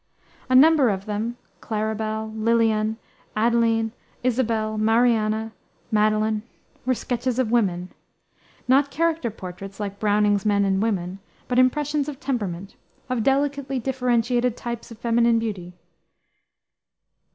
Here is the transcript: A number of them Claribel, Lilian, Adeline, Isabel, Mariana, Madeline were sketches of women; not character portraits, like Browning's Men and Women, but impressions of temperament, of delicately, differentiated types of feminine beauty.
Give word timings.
A 0.49 0.55
number 0.55 0.89
of 0.89 1.05
them 1.05 1.37
Claribel, 1.59 2.31
Lilian, 2.35 2.97
Adeline, 3.35 3.91
Isabel, 4.23 4.75
Mariana, 4.79 5.51
Madeline 5.91 6.41
were 6.87 6.95
sketches 6.95 7.37
of 7.37 7.51
women; 7.51 7.91
not 8.67 8.89
character 8.89 9.29
portraits, 9.29 9.79
like 9.79 9.99
Browning's 9.99 10.43
Men 10.43 10.65
and 10.65 10.81
Women, 10.81 11.19
but 11.47 11.59
impressions 11.59 12.09
of 12.09 12.19
temperament, 12.19 12.75
of 13.11 13.21
delicately, 13.21 13.77
differentiated 13.77 14.57
types 14.57 14.89
of 14.89 14.97
feminine 14.97 15.37
beauty. 15.37 15.71